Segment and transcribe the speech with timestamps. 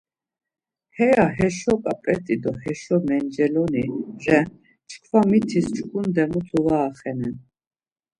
[0.95, 3.85] Heya heşo ǩap̌et̆i do heşo menceloni
[4.25, 4.47] ren
[4.89, 7.35] çkva mitis çkunde mutu va axenen.